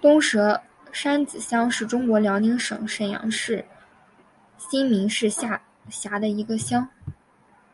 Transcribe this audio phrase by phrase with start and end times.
[0.00, 3.64] 东蛇山子乡是中国辽宁省沈阳市
[4.56, 5.60] 新民市下
[5.90, 6.88] 辖的一个乡。